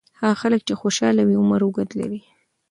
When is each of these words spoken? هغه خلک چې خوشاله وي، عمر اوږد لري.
هغه 0.19 0.35
خلک 0.41 0.61
چې 0.67 0.73
خوشاله 0.81 1.21
وي، 1.25 1.35
عمر 1.41 1.61
اوږد 1.65 1.89
لري. 1.99 2.21